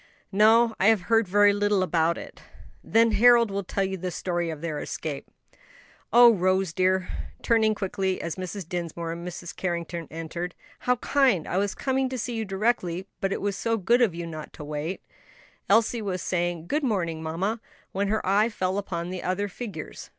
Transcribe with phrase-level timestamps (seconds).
[0.31, 2.41] "No, I have heard very little about it."
[2.83, 5.27] "Then Harold will tell you the story of their escape.
[6.11, 6.33] Oh!
[6.33, 7.07] Rose dear,"
[7.43, 8.67] turning quickly, as Mrs.
[8.67, 9.55] Dinsmore and Mrs.
[9.55, 11.47] Carrington entered, "how kind!
[11.47, 14.53] I was coming to see you directly, but it was so good of you not
[14.53, 15.03] to wait."
[15.69, 17.61] Elsie was saying, "Good morning, mamma,"
[17.91, 20.09] when her eye fell upon the other figures.